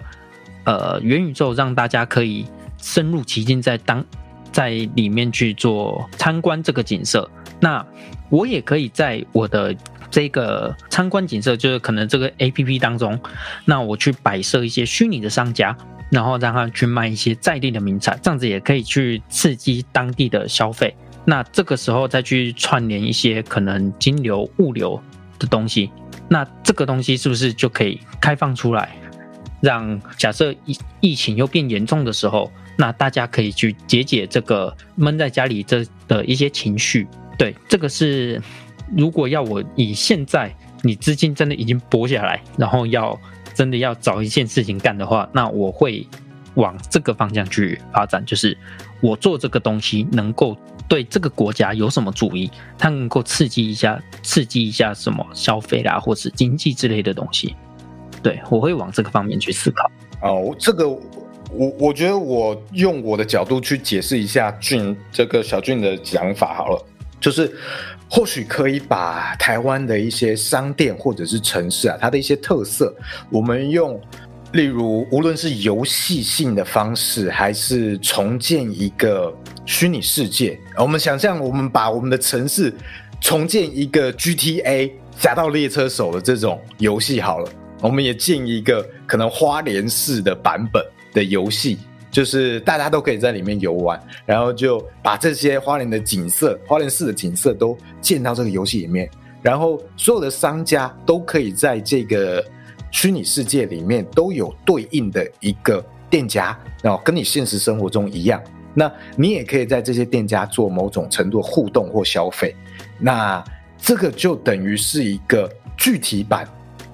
[0.63, 2.45] 呃元宇宙，让大家可以
[2.81, 4.03] 深入其境，在当
[4.51, 7.29] 在里面去做参观这个景色。
[7.59, 7.85] 那
[8.29, 9.75] 我也可以在我的
[10.09, 13.19] 这个参观景色，就是可能这个 APP 当中，
[13.65, 15.77] 那我去摆设一些虚拟的商家，
[16.13, 20.95] 然后让他去卖一些在地的名产，这样子也可以去刺激当地的消费。
[21.25, 25.01] 那这个时候再去串联一些可能金流、物流
[25.39, 25.89] 的东西，
[26.29, 28.95] 那这个东西是不是就可以开放出来，
[29.59, 37.07] 让假设疫疫情又变严重的时候，那大家可以去解解这个闷在家里这的一些情绪。
[37.39, 38.39] 对，这个是
[38.95, 43.19] 如果要我以现在你资金真的已经拨下来，然后要
[43.53, 46.07] 真的要找一件事情干的话，那我会
[46.55, 48.57] 往这个方向去发展，就是
[49.01, 57.55] 我做这个东西能够对这个国家有什么注意，它能够刺激一下、刺激一下什么消费啦，或是经济之类的东西。
[58.21, 59.89] 对我会往这个方面去思考。
[60.21, 66.85] 哦，这个我我觉得我用我的角度去解释一下俊这个小俊的讲法好了。
[67.19, 67.49] 就是
[68.15, 72.95] 或许可以把台湾的一些商店或者是城市啊，它的一些特色，
[73.31, 73.99] 我们用，
[74.51, 82.71] 例如无论是游戏性的方式，还是重建一个虚拟世界，我们想象我们把我们的城市
[83.19, 87.49] 重建一个 GTA 侠盗猎车手的这种游戏好了，
[87.81, 91.79] 我们也建一个可能花莲式的版本的游戏。
[92.13, 99.09] 就是大家都可以在里面游玩，然后就把这些花莲的景色、花莲市的景色都建到这个游戏里面，
[99.41, 102.45] 然后所有的商家都可以在这个
[102.91, 108.39] 虚拟世界里面都有对应的一个店家，然后跟你现实生活中一样，
[108.75, 112.55] 那你也可以在这些店家做某种程度互动或消费，
[112.99, 113.43] 那
[113.79, 116.47] 这个就等于是一个具体版，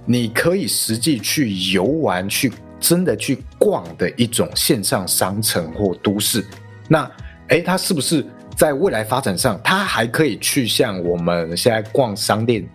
[0.06, 2.54] 你可以实际去游玩去。
[2.80, 6.46] 真的去逛的一种线上商城或都市，
[6.88, 7.10] 那
[7.50, 12.68] 诶，它是不是在未来发展上，它还可以去像我们现在逛商店，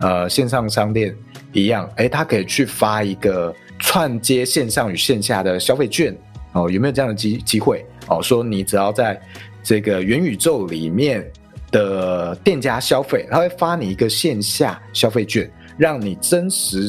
[0.00, 1.14] 呃，线上商店
[1.52, 1.88] 一样？
[1.96, 6.16] 诶，它可以去发一个串接线上与线下的消费券
[6.52, 6.70] 哦？
[6.70, 7.84] 有没有这样的机机会？
[8.08, 9.20] 哦，说你只要在
[9.62, 11.24] 这个元宇宙里面
[11.70, 15.48] 的店家消费，他会发你一个线下消费券，
[15.78, 16.88] 让你真实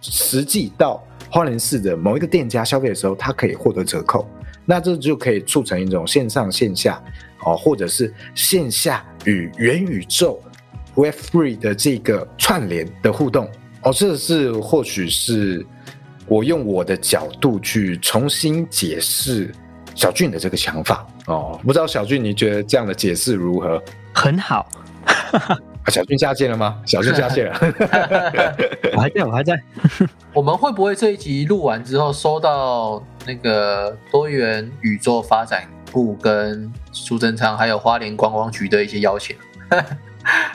[0.00, 1.02] 实际到。
[1.34, 4.24] 花莲市的某一个店家消费的时候，它可以获得折扣，
[4.64, 7.02] 那这就可以促成一种线上线下
[7.40, 10.40] 哦，或者是线下与元宇宙
[10.94, 13.50] Web Three 的这个串联的互动
[13.82, 15.66] 哦，这是或许是
[16.28, 19.52] 我用我的角度去重新解释
[19.96, 23.82] 小俊的这个想法哦，不知道小俊你觉得这样的解释如何？
[24.14, 24.68] 很好。
[25.84, 26.80] 啊，小俊下线了吗？
[26.86, 27.58] 小俊下线了，
[28.96, 29.60] 我还在，我还在。
[30.32, 39.36] 我们会不会这一集录完之后，收到那个多元宇宙发展部跟苏贞昌还有花莲观光局的一些邀请？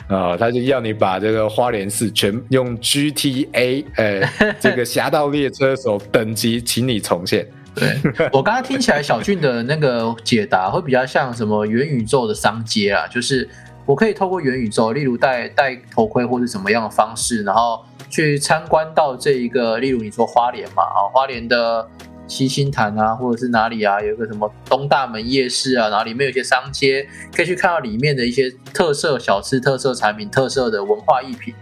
[0.08, 7.46] 啊， 他就要你把这个花莲市全用 GTA，呃，这个侠盗猎车手等级，请你重现。
[7.72, 7.96] 对
[8.32, 13.48] 我刚刚听起来，小俊的那个解答会比较像什么元宇宙的商街啊，就是。
[13.90, 21.84] 我可以透过元宇宙，例如戴戴头盔或者什么样的方式，然后去参观到这一个，例如你说花莲嘛，啊，花莲的
[22.28, 31.52] 七星潭啊，或者是哪里啊，有一个什么东大门夜市啊，然后里面有些商街，可以去看到里面的一些特色小吃、特色产品、特色的文化艺品。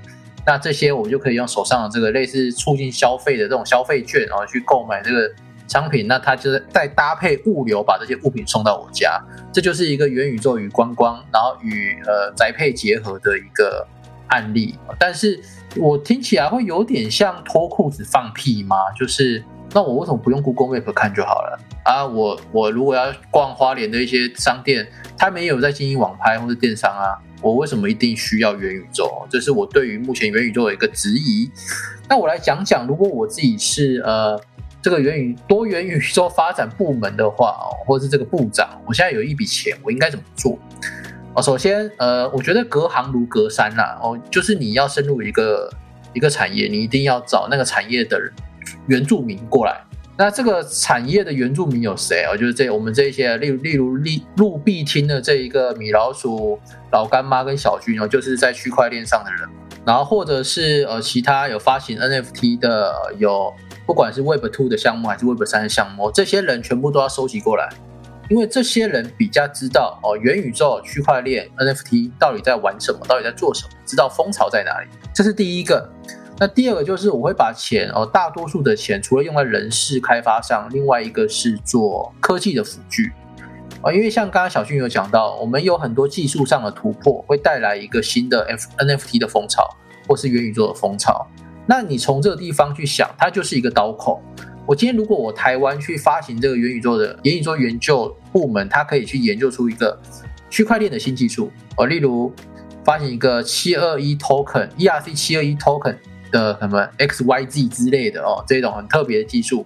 [0.46, 5.32] 那这些我们就可以用手上的这个类似促进消费的这种消费券，然后去购买这个。
[5.68, 13.86] 商品，那它就是再搭配物流，把这些物品送到我家，这就是一个元宇宙与观光，然后与呃宅配结合的一个
[14.28, 14.74] 案例。
[14.98, 15.38] 但是
[15.76, 18.76] 我听起来会有点像脱裤子放屁吗？
[18.98, 22.06] 就是那我为什么不用 Google Map 看就好了啊？
[22.06, 27.12] 我我如果要逛花莲的一些商店，他们也有在经营网拍或者电商啊，
[27.42, 29.26] 我为什么一定需要元宇宙？
[29.28, 31.50] 这是我对于目前元宇宙的一个质疑。
[32.08, 34.40] 那我来讲讲，如果我自己是呃。
[34.80, 40.56] 这个元宇多元宇宙发展部门的话哦，或者是这个部长，我现在有一笔钱，我应该怎么做？
[41.34, 45.68] 哦，首先，呃，我觉得隔行如隔山呐，哦，就是你要深入一个
[46.14, 48.20] 一个产业，你一定要找那个产业的
[48.86, 49.80] 原住民过来。
[50.16, 52.36] 那这个产业的原住民有谁哦？
[52.36, 56.58] 就是这我们这些，例如例如立陆必听的这一个米老鼠、
[56.92, 59.48] 老干妈跟小军哦，就是在区块链上的人。
[59.84, 63.52] 然后或者是呃其他有发行 NFT 的有。
[63.88, 67.66] 不管是 Web Two 的项目还是 Web 三的项目，这些人全部都要收集过来，
[68.28, 74.88] 因为这些人比较知道哦，元宇宙、区块链、NFT 到底在玩什么，到底在做什么，知道风潮在哪里。
[75.14, 75.90] 这是第一个。
[76.38, 83.10] 那第二个就是我会把钱哦，大多数的钱除了用在人事开发上，另外一个是做科技的辅具
[83.80, 83.90] 啊。
[83.90, 89.66] 因为像刚刚小俊有讲到，我们有很多技术上的突破，会带来一个新的 F NFT 的风潮，
[90.06, 91.26] 或是元宇宙的风潮。
[91.68, 94.22] 那你从这个地方去想，它就是一个刀口。
[94.66, 100.00] 我今天如果我台湾去发行这个元宇宙的元宇宙研究部门，它可以去研究出一个
[100.48, 102.32] 区块链的新技术哦，例如
[102.82, 105.94] 发行一个七二一 token ERC 七二一 token。
[106.30, 109.64] 的什么 X Y Z 之类的哦，这种很特别的技术，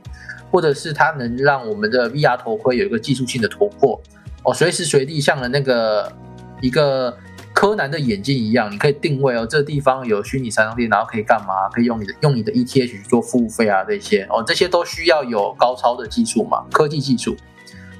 [0.48, 4.00] 或者是它能让我们的 VR 头盔有一个技术性的突破
[4.44, 6.12] 哦，随时随地像了那个
[6.61, 7.18] 一个
[7.53, 11.68] 柯南的眼镜一样，你可以定位哦，这地方有虚拟三张店，然后可以干嘛？
[11.72, 17.36] 可以用你的用你的 ETH 去做付费啊，这些哦，这些都需要有高超的技术嘛，科技技术，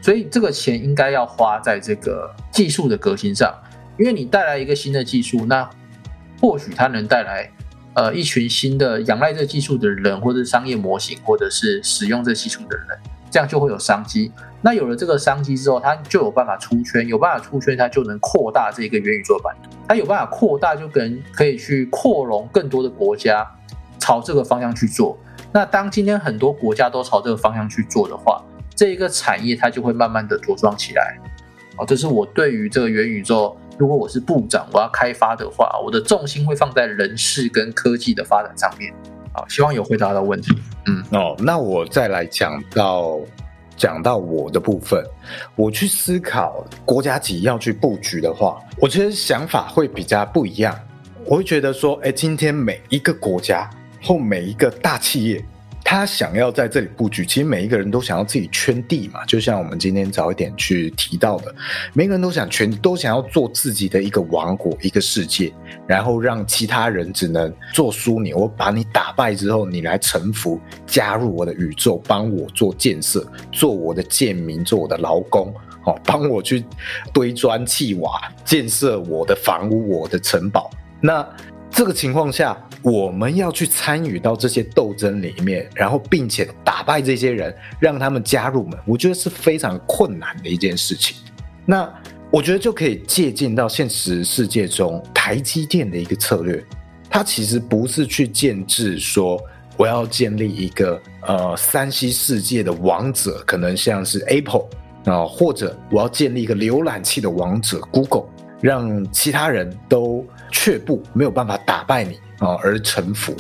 [0.01, 3.55] 所以这个钱应该要花在这个技术的革新上，
[3.99, 5.69] 因为你带来一个新的技术，那
[6.41, 7.51] 或许它能带来。
[7.95, 12.87] 呃，一群新的仰赖这技术的人，或者商业模型，或者是使用这技术的人，
[13.31, 14.33] 这样就会有商机。
[14.63, 19.71] 那有了这个商机之后，他就有办法出圈，有办法出圈，他就能扩大这一个元宇宙版图。
[19.89, 23.47] 他有办法扩大，就跟可以去扩容更多的国家，
[23.99, 25.19] 朝这个方向去做。
[25.53, 28.43] 那当今天很多国家都朝这个方向去做的话，
[28.75, 31.19] 这一个产业它就会慢慢的茁壮起来。
[31.77, 33.57] 哦，这是我对于这个元宇宙。
[33.79, 38.93] 如果我是部长，我要开发的话，我的重心会放在人事跟科技的发展上面。
[39.33, 40.55] 好，希望有回答到问题。
[40.87, 43.19] 嗯，哦，那我再来讲到
[43.77, 45.05] 讲到我的部分，
[45.57, 50.79] 我去思考国家级要去布局的话，我其实想法会比较不一样。
[51.25, 53.71] 我会觉得说，哎，今天每一个国家
[54.03, 55.45] 或每一个大企业。
[55.93, 61.55] 他想要在这里布局，其实每一个人都想要自己圈地嘛，就像我们今天早一点去提到的，
[61.93, 65.53] 每个人都想全，都想要做自己的一个王国、一个世界，
[65.87, 68.39] 然后让其他人只能做枢纽。
[68.39, 76.65] 我把你打败之后，你来臣服，加入我的宇宙，帮我做建设，做我的贱民，做我的劳工，哦，帮我去
[77.13, 80.71] 堆砖砌瓦，建设我的房屋、我的城堡。
[81.05, 81.29] 那
[81.73, 82.57] 这个情况下。
[82.85, 91.17] 我们要去参与到这些斗争里面，然后并且打败这些人，让他们加入我们，我觉得是非常困难的一件事情。
[91.65, 91.89] 那
[92.29, 96.61] 我觉得就可以借鉴到现实世界中台积电的一个策略，
[97.09, 99.41] 它其实不是去建制说
[99.77, 104.65] 我要建立一个呃三 C 世界的王者，可能像是 Apple
[105.05, 108.25] 啊，或者我要建立一个浏览器的王者 Google，
[108.63, 112.19] 让其他人都却步，没有办法打败你。
[112.39, 113.33] 啊，而臣服，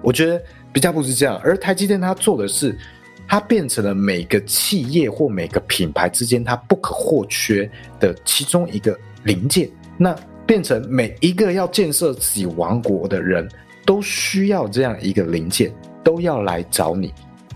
[0.00, 0.40] 我觉得
[0.72, 1.40] 比较不是这样。
[1.42, 2.78] 而台积电它做的是，
[3.26, 7.68] 它变成了每个企业或每个品牌之间它不可或缺
[7.98, 9.68] 的其中一个零件。
[9.96, 10.14] 那
[10.46, 13.48] 变成每一个要建设自己王国的人
[13.84, 17.12] 都需要这样一个零件，都要来找你。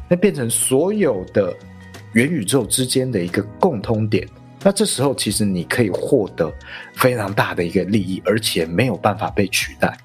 [0.08, 1.54] 那变成所有的
[2.14, 4.26] 元宇宙之间的一个共通点。
[4.62, 6.52] 那这时候其实你可以获得
[6.94, 9.96] 非常大的一个利益，而且没有办法被取代。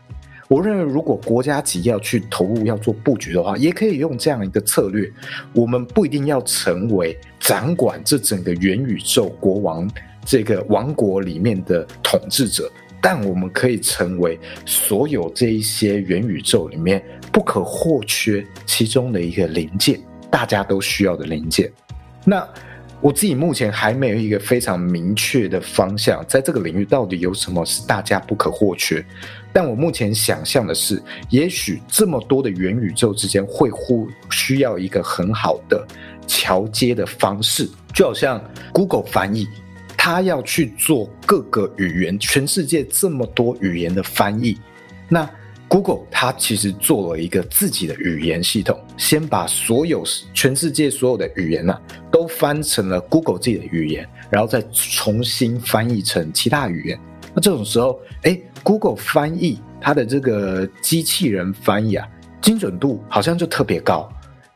[0.50, 5.12] 我认为，如果国家级要去投入、要做布局的话，也可以用这样一个策略。
[5.54, 9.90] 我们不一定要成为掌管这整个元宇宙国王
[10.24, 20.00] 这个王国里面的统治者，但我们可以成为所有这一些元宇宙里面不可或缺其中的一个零件，
[20.30, 21.72] 大家都需要的零件。
[22.26, 22.48] 那
[23.04, 29.06] 我自己目前还没有一个非常明确的方向，在这个领域到底有什么是大家不可或缺。
[29.52, 35.86] 但我目前想象的是，也许这么多的元宇宙之间会互需要一个很好的
[36.28, 38.42] 桥接的方式，就好像
[38.72, 39.50] Google 翻译，
[39.98, 44.58] 它要去做各个语言，全世界这么多语言的翻译，
[45.10, 45.30] 那
[45.74, 51.76] Google 它其实做了一个自己的语言系统，先把所有全世界所有的语言呢
[52.12, 57.00] 都翻成了 Google 自己的语言，然后再重新翻译成其他语言。
[57.34, 62.08] 那这种时候，哎，Google 翻译它的这个机器人翻译啊，
[62.40, 64.08] 精准度好像就特别高，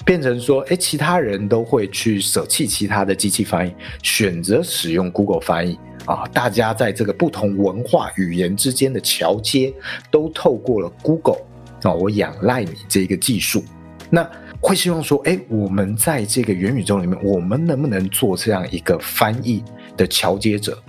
[0.06, 6.26] 变成说，哎，其他人都会去舍弃其他的机器翻译，选择使用 Google 翻译啊。
[6.34, 9.72] 大家在这个不同文化语言之间的桥接，
[10.10, 11.42] 都透过了 Google
[11.84, 13.64] 啊，我仰赖你这一个技术，
[14.10, 14.28] 那
[14.60, 19.64] 会希望说，哎，我们在这个元宇宙里面，我们能不能做这样一个翻译
[19.96, 20.82] 的桥接者？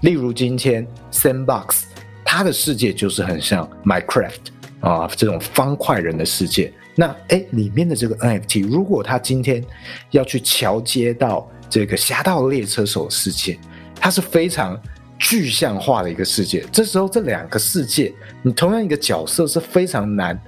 [0.00, 1.82] 例如今天 Sandbox，
[2.24, 4.46] 它的世界就是很像 Minecraft
[4.80, 6.72] 啊这种方块人的世界。
[6.96, 9.62] 那哎，里面的这个 NFT，如果它今天
[10.10, 13.58] 要去桥接到这个《侠盗猎车手》世界，
[14.00, 14.80] 它是非常
[15.18, 16.64] 具象化的一个世界。
[16.72, 20.40] 这时候这两个世界，你同样一个角色是非常难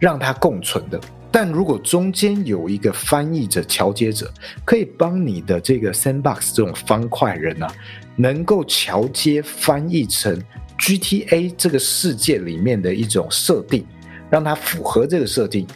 [0.00, 1.00] 让它共存的。
[1.30, 4.32] 但如果中间有一个翻译者、桥接者，
[4.64, 7.72] 可以帮你的这个 sandbox 这种方块人啊，
[8.16, 10.40] 能够桥接翻译成
[10.78, 13.86] GTA 这个世界里面的一种设定，
[14.30, 15.66] 让它符合这个设定，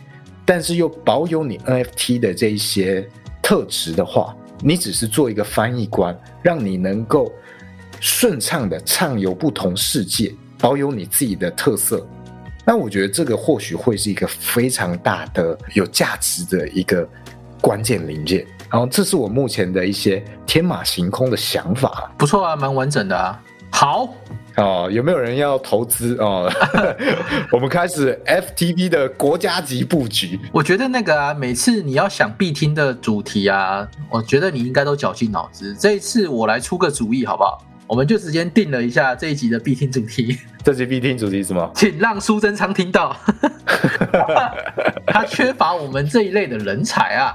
[0.47, 3.07] 但是又保有你 NFT 的这一些
[3.43, 7.33] 特质的话，你只是做一个翻译官，让你能够
[7.99, 12.07] 顺畅的畅游不同世界，保有你自己的特色。
[12.65, 17.09] 那我觉得这个或许会是一个非常大的有价值的一个
[17.61, 22.13] 关键零件，然后这是我目前的一些天马行空的想法。
[22.19, 23.43] 不错啊，蛮完整的啊。
[23.73, 24.15] 好
[24.57, 26.51] 哦，有没有人要投资哦？
[27.53, 30.39] 我们开始 FTV 的国家级布局。
[30.53, 35.75] 我觉得那个啊，每次你要想必听的主题啊，我觉得你应该都绞尽脑汁。
[35.75, 37.63] 这一次我来出个主意，好不好？
[37.91, 40.39] 我们就直接定了一下这一集的必听主题。
[40.63, 41.69] 这集必听主题什么？
[41.75, 43.17] 请让苏贞昌听到。
[45.09, 47.35] 他缺乏我们这一类的人才啊。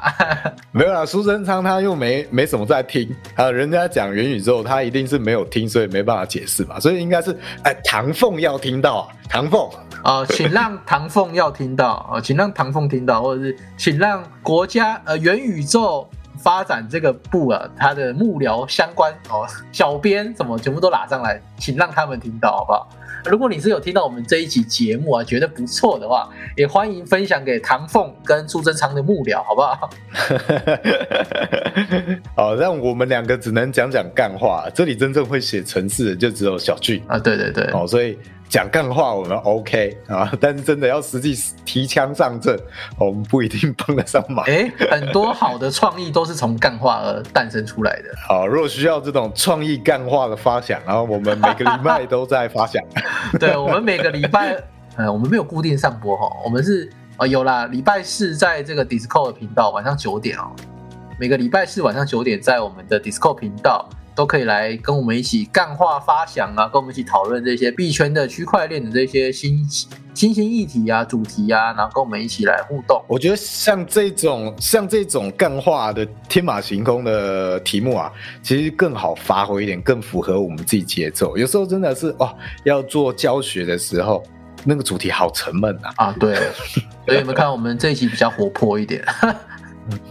[0.71, 3.51] 没有啦，苏贞昌他又没没什么在听啊。
[3.51, 6.79] 人家讲元宇宙，他一定是没有听，所以没办法解释嘛。
[6.79, 9.69] 所以应该是哎，唐凤要听到啊，唐凤
[10.03, 16.09] 啊，请让唐凤要听到啊，请让唐凤听到，或者是请让国家呃元宇宙。
[16.45, 22.87] 发展这个部啊，他的幕僚相关哦，小编什么全部都拉上来，请让他们听到好不好？
[23.25, 29.89] 如果你是有听到我们这一集节目啊，觉得不错的话，也欢迎分享给唐凤跟朱珍昌的幕僚，好不好？
[32.37, 38.15] 好，让我们两个只能讲讲干话，这里真正会写程式的就只有小俊啊，对对对，哦，所以。
[38.55, 41.35] 讲干话我们 OK 啊，但是真的要实际
[41.65, 42.57] 提枪上阵，
[42.97, 44.45] 我们不一定帮得上忙。
[44.45, 48.05] 哎，很多好的创意都是从干话而诞生出来的。
[48.25, 52.81] 好，如果需要这种创意干话的发想，然后我们每个礼拜都在发想。
[53.37, 54.55] 对，我们每个礼拜，
[54.95, 60.55] 呃，我们没有固定上播哈，我们是啊有啦，礼拜四在这个 Discord 频道晚上九点哦，
[61.19, 63.89] 每个礼拜四晚上九点在我们的 Discord 频道。
[64.15, 69.67] 都可以来跟我们一起干话发想啊，跟我们一起讨论这些币圈的区块链的这些新
[70.13, 73.03] 新兴议题啊、主题啊，然后跟我们一起来互动。
[73.07, 78.09] 我觉得像这种像这种干话的天马行空的题目啊，
[78.41, 81.37] 其实更好发挥一点，更符合我们自己节奏。
[81.37, 84.23] 有时候真的是哇，要做教学的时候，
[84.63, 85.93] 那个主题好沉闷啊。
[85.97, 86.35] 啊，对，
[87.05, 89.03] 所以你们看我们这一集比较活泼一点。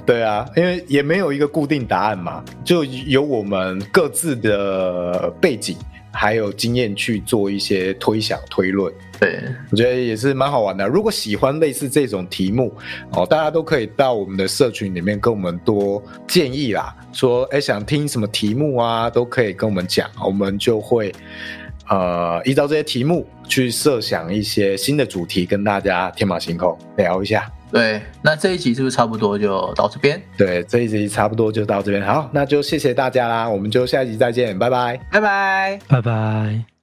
[0.06, 5.76] 对啊，因为也没有一个固定答案嘛，就由我们各自的背景
[6.12, 8.92] 还有经验去做一些推想推论。
[9.18, 10.86] 对，我觉得也是蛮好玩的。
[10.86, 12.72] 如果喜欢类似这种题目
[13.12, 21.12] 哦，大家都可以到我们的社群里面跟我们多建议啦，说哎想听什么题目啊，都可以跟我们讲，我们就会
[21.88, 27.50] 呃依照这些题目去设想一些新的主题，跟大家天马行空聊一下。
[27.74, 30.22] 对，那这一集是不是差不多就到这边？
[30.36, 32.00] 对，这一集差不多就到这边。
[32.06, 36.73] 好，那就谢谢大家啦，我们就下一集再见，拜拜，拜拜，拜拜。